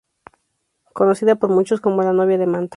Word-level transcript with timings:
Conocida 0.93 1.35
por 1.35 1.51
muchos 1.51 1.79
como 1.79 2.01
"La 2.01 2.11
Novia 2.11 2.39
de 2.39 2.47
Manta". 2.47 2.69